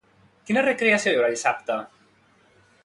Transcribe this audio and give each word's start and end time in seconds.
Quina 0.47 0.63
recreació 0.67 1.13
hi 1.13 1.19
haurà 1.21 1.31
dissabte? 1.35 1.79